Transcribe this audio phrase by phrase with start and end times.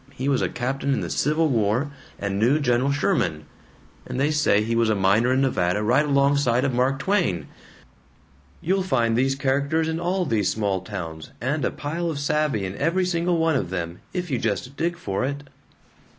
[0.15, 3.45] He was a captain in the Civil War, and knew General Sherman,
[4.07, 7.45] and they say he was a miner in Nevada right alongside of Mark Twain.
[8.61, 12.75] You'll find these characters in all these small towns, and a pile of savvy in
[12.77, 15.43] every single one of them, if you just dig for it."